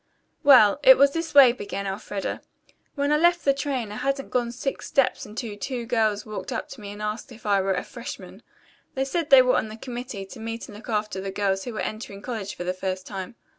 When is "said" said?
9.05-9.29